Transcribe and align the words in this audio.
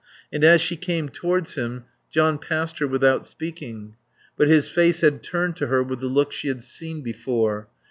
And 0.33 0.43
as 0.43 0.61
she 0.61 0.77
came 0.77 1.09
towards 1.09 1.53
him 1.53 1.83
John 2.09 2.39
passed 2.39 2.79
her 2.79 2.87
without 2.87 3.27
speaking. 3.27 3.97
But 4.35 4.47
his 4.47 4.67
face 4.67 5.01
had 5.01 5.21
turned 5.21 5.55
to 5.57 5.67
her 5.67 5.83
with 5.83 5.99
the 5.99 6.07
look 6.07 6.31
she 6.31 6.47
had 6.47 6.63
seen 6.63 7.01
before. 7.03 7.67